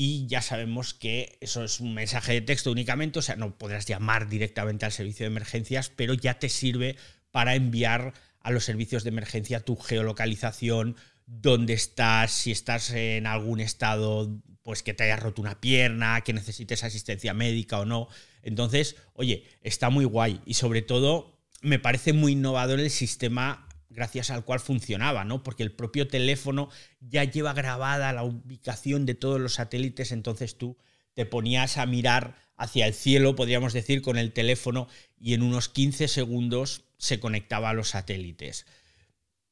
y 0.00 0.28
ya 0.28 0.42
sabemos 0.42 0.94
que 0.94 1.38
eso 1.40 1.64
es 1.64 1.80
un 1.80 1.92
mensaje 1.92 2.34
de 2.34 2.40
texto 2.40 2.70
únicamente, 2.70 3.18
o 3.18 3.22
sea, 3.22 3.34
no 3.34 3.58
podrás 3.58 3.84
llamar 3.84 4.28
directamente 4.28 4.86
al 4.86 4.92
servicio 4.92 5.24
de 5.24 5.32
emergencias, 5.32 5.90
pero 5.90 6.14
ya 6.14 6.38
te 6.38 6.48
sirve 6.48 6.94
para 7.32 7.56
enviar 7.56 8.14
a 8.38 8.52
los 8.52 8.62
servicios 8.62 9.02
de 9.02 9.08
emergencia 9.08 9.64
tu 9.64 9.74
geolocalización, 9.74 10.94
dónde 11.26 11.72
estás, 11.72 12.30
si 12.30 12.52
estás 12.52 12.90
en 12.90 13.26
algún 13.26 13.58
estado, 13.58 14.40
pues 14.62 14.84
que 14.84 14.94
te 14.94 15.02
hayas 15.02 15.18
roto 15.18 15.42
una 15.42 15.60
pierna, 15.60 16.20
que 16.20 16.32
necesites 16.32 16.84
asistencia 16.84 17.34
médica 17.34 17.80
o 17.80 17.84
no. 17.84 18.06
Entonces, 18.44 18.94
oye, 19.14 19.46
está 19.62 19.90
muy 19.90 20.04
guay 20.04 20.40
y 20.46 20.54
sobre 20.54 20.80
todo 20.80 21.40
me 21.60 21.80
parece 21.80 22.12
muy 22.12 22.34
innovador 22.34 22.78
el 22.78 22.90
sistema 22.90 23.67
gracias 23.98 24.30
al 24.30 24.44
cual 24.44 24.60
funcionaba, 24.60 25.24
¿no? 25.24 25.42
Porque 25.42 25.64
el 25.64 25.72
propio 25.72 26.06
teléfono 26.06 26.70
ya 27.00 27.24
lleva 27.24 27.52
grabada 27.52 28.12
la 28.12 28.22
ubicación 28.22 29.06
de 29.06 29.14
todos 29.14 29.40
los 29.40 29.54
satélites, 29.54 30.12
entonces 30.12 30.56
tú 30.56 30.78
te 31.14 31.26
ponías 31.26 31.78
a 31.78 31.86
mirar 31.86 32.36
hacia 32.56 32.86
el 32.86 32.94
cielo, 32.94 33.34
podríamos 33.34 33.72
decir, 33.72 34.02
con 34.02 34.18
el 34.18 34.32
teléfono 34.32 34.86
y 35.18 35.34
en 35.34 35.42
unos 35.42 35.68
15 35.68 36.06
segundos 36.06 36.84
se 36.96 37.18
conectaba 37.18 37.70
a 37.70 37.74
los 37.74 37.88
satélites. 37.90 38.66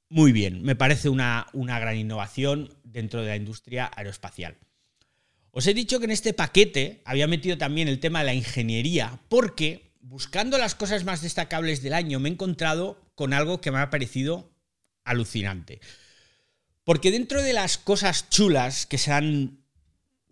Muy 0.09 0.31
bien, 0.31 0.63
me 0.63 0.77
parece 0.77 1.09
una, 1.09 1.49
una 1.53 1.81
gran 1.81 1.97
innovación 1.97 2.73
dentro 2.85 3.23
de 3.23 3.29
la 3.29 3.37
industria 3.37 3.91
aeroespacial. 3.97 4.57
Os 5.51 5.67
he 5.67 5.75
dicho 5.75 5.99
que 5.99 6.05
en 6.05 6.13
este 6.13 6.35
paquete 6.35 7.03
había 7.05 7.27
metido 7.27 7.59
también 7.59 7.89
el 7.89 7.99
tema 7.99 8.21
de 8.21 8.27
la 8.27 8.35
ingeniería, 8.35 9.19
porque 9.29 9.91
buscando 10.01 10.57
las 10.57 10.77
cosas 10.77 11.05
más 11.05 11.21
destacables 11.21 11.83
del 11.83 11.95
año 11.95 12.21
me 12.21 12.29
he 12.29 12.33
encontrado 12.33 13.06
con 13.17 13.33
algo 13.33 13.61
que 13.61 13.73
me 13.73 13.79
ha 13.79 13.91
parecido 13.91 14.49
alucinante. 15.05 15.81
Porque 16.85 17.11
dentro 17.11 17.43
de 17.43 17.53
las 17.53 17.79
cosas 17.79 18.31
chulas 18.31 18.87
que 18.87 18.99
se 18.99 19.11
han 19.11 19.59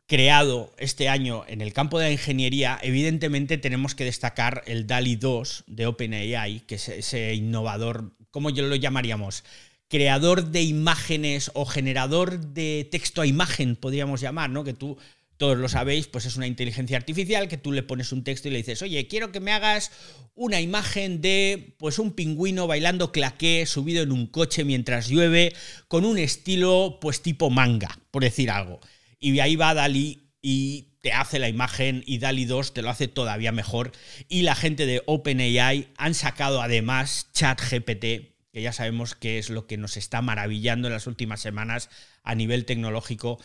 creado 0.07 0.73
este 0.79 1.09
año 1.09 1.45
en 1.49 1.61
el 1.61 1.73
campo 1.73 1.99
de 1.99 2.05
la 2.07 2.13
ingeniería, 2.13 2.79
evidentemente 2.83 3.59
tenemos 3.59 3.97
que 3.97 4.05
destacar 4.05 4.63
el 4.67 4.87
DALI 4.87 5.17
2 5.17 5.65
de 5.67 5.87
OpenAI, 5.87 6.61
que 6.61 6.77
es 6.77 6.89
ese 6.89 7.35
innovador, 7.35 8.13
¿cómo 8.31 8.51
yo 8.51 8.65
lo 8.65 8.77
llamaríamos? 8.77 9.43
Creador 9.89 10.51
de 10.51 10.63
imágenes 10.63 11.51
o 11.55 11.65
generador 11.65 12.39
de 12.39 12.87
texto 12.91 13.23
a 13.23 13.27
imagen, 13.27 13.77
podríamos 13.77 14.21
llamar, 14.21 14.51
¿no? 14.51 14.63
Que 14.63 14.75
tú, 14.75 14.99
todos 15.37 15.59
lo 15.59 15.69
sabéis, 15.69 16.07
pues 16.07 16.27
es 16.27 16.37
una 16.37 16.47
inteligencia 16.47 16.97
artificial 16.97 17.49
que 17.49 17.59
tú 17.59 17.73
le 17.73 17.83
pones 17.83 18.13
un 18.13 18.25
texto 18.25 18.49
y 18.49 18.53
le 18.53 18.59
dices, 18.59 18.83
oye, 18.83 19.07
quiero 19.09 19.33
que 19.33 19.41
me 19.41 19.53
hagas 19.53 19.91
una 20.35 20.61
imagen 20.61 21.21
de, 21.21 21.75
pues 21.79 21.99
un 21.99 22.13
pingüino 22.13 22.67
bailando 22.67 23.13
claqué 23.13 23.67
subido 23.67 24.03
en 24.03 24.13
un 24.13 24.27
coche 24.27 24.65
mientras 24.65 25.09
llueve, 25.09 25.53
con 25.89 26.05
un 26.05 26.19
estilo, 26.19 26.99
pues 27.01 27.23
tipo 27.23 27.51
manga, 27.51 27.99
por 28.11 28.23
decir 28.23 28.51
algo. 28.51 28.81
Y 29.19 29.39
ahí 29.41 29.57
va 29.57 29.75
Dali 29.75 30.31
y 30.43 30.95
te 31.01 31.13
hace 31.13 31.39
la 31.39 31.49
imagen 31.49 32.03
y 32.07 32.19
Dali 32.19 32.45
2 32.45 32.75
te 32.75 32.83
lo 32.83 32.91
hace 32.91 33.09
todavía 33.09 33.53
mejor. 33.53 33.93
Y 34.29 34.43
la 34.43 34.55
gente 34.55 34.87
de 34.87 35.03
OpenAI 35.07 35.89
han 35.97 36.15
sacado 36.15 36.63
además 36.63 37.29
ChatGPT, 37.33 38.05
que 38.53 38.63
ya 38.63 38.73
sabemos 38.73 39.15
que 39.15 39.39
es 39.39 39.51
lo 39.51 39.67
que 39.67 39.77
nos 39.77 39.97
está 39.97 40.23
maravillando 40.23 40.89
en 40.89 40.95
las 40.95 41.07
últimas 41.07 41.41
semanas 41.41 41.91
a 42.23 42.35
nivel 42.35 42.65
tecnológico, 42.65 43.39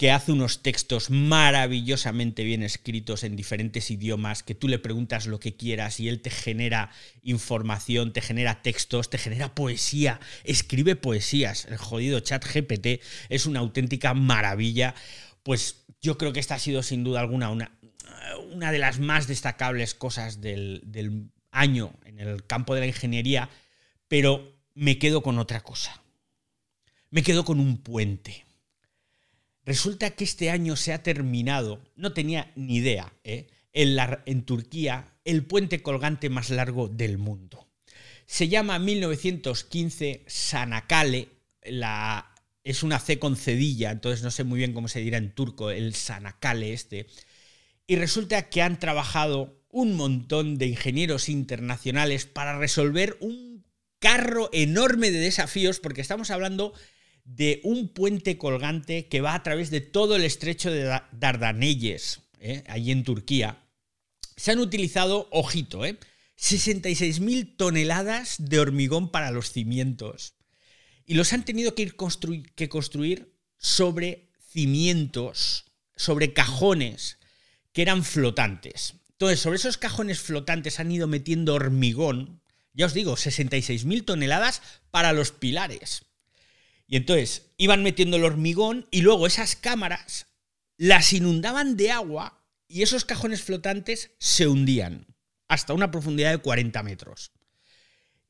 que 0.00 0.10
hace 0.10 0.32
unos 0.32 0.62
textos 0.62 1.10
maravillosamente 1.10 2.42
bien 2.42 2.62
escritos 2.62 3.22
en 3.22 3.36
diferentes 3.36 3.90
idiomas, 3.90 4.42
que 4.42 4.54
tú 4.54 4.66
le 4.66 4.78
preguntas 4.78 5.26
lo 5.26 5.40
que 5.40 5.56
quieras 5.56 6.00
y 6.00 6.08
él 6.08 6.22
te 6.22 6.30
genera 6.30 6.90
información, 7.22 8.14
te 8.14 8.22
genera 8.22 8.62
textos, 8.62 9.10
te 9.10 9.18
genera 9.18 9.54
poesía, 9.54 10.18
escribe 10.42 10.96
poesías. 10.96 11.66
El 11.66 11.76
jodido 11.76 12.20
chat 12.20 12.42
GPT 12.42 13.02
es 13.28 13.44
una 13.44 13.60
auténtica 13.60 14.14
maravilla. 14.14 14.94
Pues 15.42 15.84
yo 16.00 16.16
creo 16.16 16.32
que 16.32 16.40
esta 16.40 16.54
ha 16.54 16.58
sido 16.58 16.82
sin 16.82 17.04
duda 17.04 17.20
alguna 17.20 17.50
una, 17.50 17.78
una 18.54 18.72
de 18.72 18.78
las 18.78 19.00
más 19.00 19.26
destacables 19.26 19.92
cosas 19.94 20.40
del, 20.40 20.80
del 20.86 21.28
año 21.50 21.92
en 22.06 22.20
el 22.20 22.46
campo 22.46 22.74
de 22.74 22.80
la 22.80 22.86
ingeniería, 22.86 23.50
pero 24.08 24.50
me 24.72 24.98
quedo 24.98 25.22
con 25.22 25.38
otra 25.38 25.60
cosa. 25.60 26.02
me 27.10 27.22
quedo 27.22 27.44
con 27.44 27.60
un 27.60 27.76
puente. 27.76 28.46
Resulta 29.64 30.10
que 30.10 30.24
este 30.24 30.50
año 30.50 30.76
se 30.76 30.92
ha 30.92 31.02
terminado, 31.02 31.82
no 31.96 32.12
tenía 32.12 32.50
ni 32.56 32.76
idea, 32.76 33.12
¿eh? 33.24 33.46
en, 33.72 34.42
Turquía, 34.42 35.12
el 35.24 35.44
puente 35.44 35.82
colgante 35.82 36.28
más 36.30 36.50
largo 36.50 36.88
del 36.88 37.18
mundo. 37.18 37.68
Se 38.26 38.48
llama 38.48 38.78
1915 38.78 40.24
Sanakale, 40.26 41.28
es 42.64 42.82
una 42.82 42.98
C 42.98 43.18
con 43.18 43.36
cedilla, 43.36 43.90
entonces 43.90 44.22
no 44.22 44.30
sé 44.30 44.44
muy 44.44 44.58
bien 44.58 44.72
cómo 44.72 44.88
se 44.88 45.00
dirá 45.00 45.18
en 45.18 45.34
turco 45.34 45.70
el 45.70 45.94
Sanakale 45.94 46.72
este. 46.72 47.06
Y 47.86 47.96
resulta 47.96 48.48
que 48.48 48.62
han 48.62 48.78
trabajado 48.78 49.60
un 49.68 49.96
montón 49.96 50.58
de 50.58 50.66
ingenieros 50.66 51.28
internacionales 51.28 52.26
para 52.26 52.58
resolver 52.58 53.16
un 53.20 53.64
carro 53.98 54.48
enorme 54.52 55.10
de 55.10 55.18
desafíos, 55.18 55.80
porque 55.80 56.00
estamos 56.00 56.30
hablando 56.30 56.72
de 57.36 57.60
un 57.62 57.88
puente 57.88 58.38
colgante 58.38 59.06
que 59.06 59.20
va 59.20 59.34
a 59.34 59.42
través 59.42 59.70
de 59.70 59.80
todo 59.80 60.16
el 60.16 60.24
estrecho 60.24 60.70
de 60.70 61.00
Dardanelles, 61.12 62.22
¿eh? 62.40 62.64
allí 62.66 62.90
en 62.90 63.04
Turquía. 63.04 63.62
Se 64.36 64.50
han 64.50 64.58
utilizado, 64.58 65.28
ojito, 65.30 65.84
¿eh? 65.84 65.96
66.000 66.38 67.56
toneladas 67.56 68.36
de 68.38 68.58
hormigón 68.58 69.12
para 69.12 69.30
los 69.30 69.52
cimientos. 69.52 70.34
Y 71.06 71.14
los 71.14 71.32
han 71.32 71.44
tenido 71.44 71.74
que, 71.74 71.82
ir 71.82 71.96
que 72.56 72.68
construir 72.68 73.36
sobre 73.58 74.30
cimientos, 74.48 75.66
sobre 75.94 76.32
cajones 76.32 77.18
que 77.72 77.82
eran 77.82 78.02
flotantes. 78.02 78.94
Entonces, 79.12 79.38
sobre 79.38 79.56
esos 79.56 79.76
cajones 79.76 80.18
flotantes 80.18 80.80
han 80.80 80.90
ido 80.90 81.06
metiendo 81.06 81.54
hormigón, 81.54 82.42
ya 82.72 82.86
os 82.86 82.94
digo, 82.94 83.12
66.000 83.14 84.04
toneladas 84.04 84.62
para 84.90 85.12
los 85.12 85.30
pilares. 85.30 86.09
Y 86.90 86.96
entonces 86.96 87.52
iban 87.56 87.84
metiendo 87.84 88.16
el 88.16 88.24
hormigón 88.24 88.88
y 88.90 89.02
luego 89.02 89.28
esas 89.28 89.54
cámaras 89.54 90.26
las 90.76 91.12
inundaban 91.12 91.76
de 91.76 91.92
agua 91.92 92.44
y 92.66 92.82
esos 92.82 93.04
cajones 93.04 93.42
flotantes 93.44 94.10
se 94.18 94.48
hundían 94.48 95.06
hasta 95.46 95.72
una 95.72 95.92
profundidad 95.92 96.32
de 96.32 96.38
40 96.38 96.82
metros. 96.82 97.30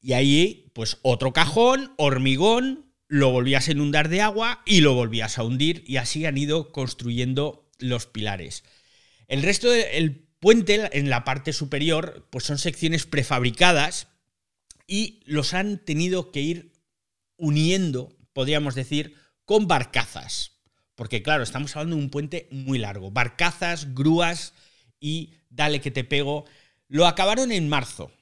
Y 0.02 0.12
ahí, 0.12 0.70
pues 0.74 0.98
otro 1.00 1.32
cajón, 1.32 1.94
hormigón, 1.96 2.92
lo 3.08 3.30
volvías 3.30 3.66
a 3.66 3.72
inundar 3.72 4.10
de 4.10 4.20
agua 4.20 4.62
y 4.66 4.82
lo 4.82 4.92
volvías 4.92 5.38
a 5.38 5.42
hundir 5.42 5.82
y 5.86 5.96
así 5.96 6.26
han 6.26 6.36
ido 6.36 6.70
construyendo 6.70 7.66
los 7.78 8.04
pilares. 8.04 8.62
El 9.26 9.42
resto 9.42 9.70
del 9.70 10.28
puente 10.38 10.98
en 10.98 11.08
la 11.08 11.24
parte 11.24 11.54
superior, 11.54 12.28
pues 12.30 12.44
son 12.44 12.58
secciones 12.58 13.06
prefabricadas 13.06 14.08
y 14.86 15.22
los 15.24 15.54
han 15.54 15.78
tenido 15.78 16.30
que 16.30 16.42
ir 16.42 16.72
uniendo 17.38 18.19
podríamos 18.32 18.74
decir, 18.74 19.16
con 19.44 19.66
barcazas. 19.66 20.60
Porque 20.94 21.22
claro, 21.22 21.42
estamos 21.42 21.74
hablando 21.74 21.96
de 21.96 22.02
un 22.02 22.10
puente 22.10 22.48
muy 22.50 22.78
largo. 22.78 23.10
Barcazas, 23.10 23.94
grúas 23.94 24.54
y 25.00 25.34
dale 25.48 25.80
que 25.80 25.90
te 25.90 26.04
pego. 26.04 26.44
Lo 26.88 27.06
acabaron 27.06 27.52
en 27.52 27.68
marzo. 27.68 28.12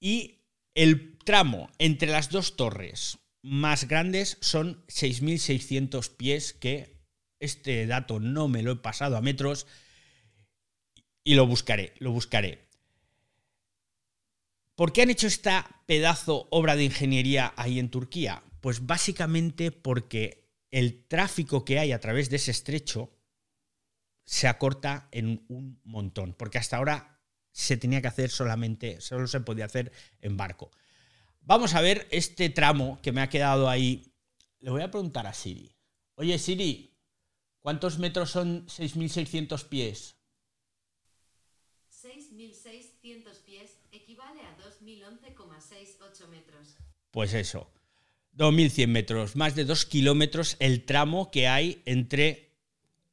Y 0.00 0.40
el 0.74 1.18
tramo 1.18 1.70
entre 1.78 2.10
las 2.10 2.30
dos 2.30 2.56
torres 2.56 3.18
más 3.42 3.88
grandes 3.88 4.38
son 4.40 4.84
6.600 4.86 6.16
pies, 6.16 6.52
que 6.54 7.02
este 7.40 7.86
dato 7.86 8.20
no 8.20 8.48
me 8.48 8.62
lo 8.62 8.72
he 8.72 8.76
pasado 8.76 9.16
a 9.16 9.20
metros. 9.20 9.66
Y 11.24 11.34
lo 11.34 11.46
buscaré, 11.46 11.92
lo 11.98 12.10
buscaré. 12.10 12.68
¿Por 14.74 14.92
qué 14.92 15.02
han 15.02 15.10
hecho 15.10 15.26
esta 15.26 15.82
pedazo 15.86 16.48
obra 16.50 16.74
de 16.74 16.84
ingeniería 16.84 17.52
ahí 17.56 17.78
en 17.78 17.90
Turquía? 17.90 18.42
Pues 18.62 18.86
básicamente 18.86 19.72
porque 19.72 20.48
el 20.70 21.04
tráfico 21.08 21.64
que 21.64 21.80
hay 21.80 21.90
a 21.90 21.98
través 21.98 22.30
de 22.30 22.36
ese 22.36 22.52
estrecho 22.52 23.10
se 24.24 24.46
acorta 24.46 25.08
en 25.10 25.44
un 25.48 25.80
montón, 25.82 26.32
porque 26.32 26.58
hasta 26.58 26.76
ahora 26.76 27.20
se 27.50 27.76
tenía 27.76 28.00
que 28.00 28.06
hacer 28.06 28.30
solamente, 28.30 29.00
solo 29.00 29.26
se 29.26 29.40
podía 29.40 29.64
hacer 29.64 29.90
en 30.20 30.36
barco. 30.36 30.70
Vamos 31.40 31.74
a 31.74 31.80
ver 31.80 32.06
este 32.12 32.50
tramo 32.50 33.00
que 33.02 33.10
me 33.10 33.20
ha 33.20 33.28
quedado 33.28 33.68
ahí. 33.68 34.14
Le 34.60 34.70
voy 34.70 34.82
a 34.82 34.92
preguntar 34.92 35.26
a 35.26 35.34
Siri. 35.34 35.74
Oye 36.14 36.38
Siri, 36.38 36.96
¿cuántos 37.58 37.98
metros 37.98 38.30
son 38.30 38.64
6.600 38.68 39.68
pies? 39.68 40.14
6.600 42.00 43.42
pies 43.44 43.76
equivale 43.90 44.42
a 44.42 44.56
2.011,68 44.58 46.28
metros. 46.28 46.76
Pues 47.10 47.34
eso. 47.34 47.68
2.100 48.36 48.86
metros, 48.88 49.36
más 49.36 49.54
de 49.54 49.64
2 49.64 49.86
kilómetros 49.86 50.56
el 50.58 50.84
tramo 50.84 51.30
que 51.30 51.48
hay 51.48 51.82
entre, 51.84 52.52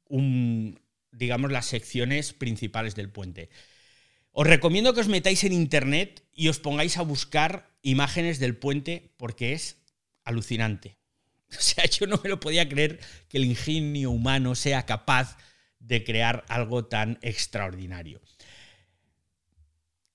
un, 0.07 0.79
digamos, 1.11 1.51
las 1.51 1.65
secciones 1.65 2.33
principales 2.33 2.95
del 2.95 3.09
puente. 3.09 3.49
Os 4.31 4.47
recomiendo 4.47 4.93
que 4.93 5.01
os 5.01 5.07
metáis 5.07 5.43
en 5.43 5.53
internet 5.53 6.23
y 6.33 6.47
os 6.47 6.59
pongáis 6.59 6.97
a 6.97 7.01
buscar 7.01 7.75
imágenes 7.81 8.39
del 8.39 8.55
puente 8.55 9.11
porque 9.17 9.53
es 9.53 9.77
alucinante. 10.23 10.97
O 11.49 11.61
sea, 11.61 11.85
yo 11.85 12.05
no 12.05 12.21
me 12.23 12.29
lo 12.29 12.39
podía 12.39 12.69
creer 12.69 12.99
que 13.27 13.37
el 13.37 13.45
ingenio 13.45 14.11
humano 14.11 14.53
sea 14.53 14.85
capaz 14.85 15.35
de 15.79 16.03
crear 16.03 16.45
algo 16.47 16.85
tan 16.85 17.17
extraordinario. 17.23 18.21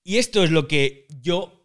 Y 0.01 0.17
esto 0.17 0.45
es 0.45 0.51
lo 0.51 0.69
que 0.69 1.07
yo 1.09 1.64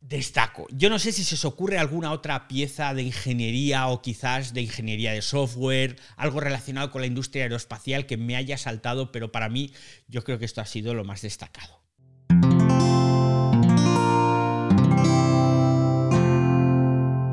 destaco. 0.00 0.66
Yo 0.70 0.90
no 0.90 0.98
sé 0.98 1.12
si 1.12 1.24
se 1.24 1.34
os 1.34 1.44
ocurre 1.44 1.78
alguna 1.78 2.12
otra 2.12 2.48
pieza 2.48 2.94
de 2.94 3.02
ingeniería 3.02 3.88
o 3.88 4.00
quizás 4.00 4.54
de 4.54 4.62
ingeniería 4.62 5.12
de 5.12 5.22
software, 5.22 5.96
algo 6.16 6.40
relacionado 6.40 6.90
con 6.90 7.00
la 7.00 7.06
industria 7.06 7.44
aeroespacial 7.44 8.06
que 8.06 8.16
me 8.16 8.36
haya 8.36 8.58
saltado, 8.58 9.12
pero 9.12 9.32
para 9.32 9.48
mí 9.48 9.72
yo 10.08 10.24
creo 10.24 10.38
que 10.38 10.44
esto 10.44 10.60
ha 10.60 10.66
sido 10.66 10.94
lo 10.94 11.04
más 11.04 11.22
destacado. 11.22 11.78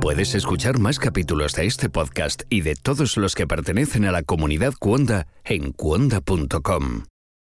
Puedes 0.02 0.36
escuchar 0.36 0.78
más 0.78 1.00
capítulos 1.00 1.54
de 1.54 1.66
este 1.66 1.90
podcast 1.90 2.44
y 2.50 2.62
de 2.62 2.76
todos 2.76 3.18
los 3.18 3.34
que 3.34 3.48
pertenecen 3.48 4.06
a 4.06 4.12
la 4.12 4.22
comunidad 4.22 4.74
Cuonda 4.80 5.26
en 5.44 5.72
cuonda.com. 5.72 7.06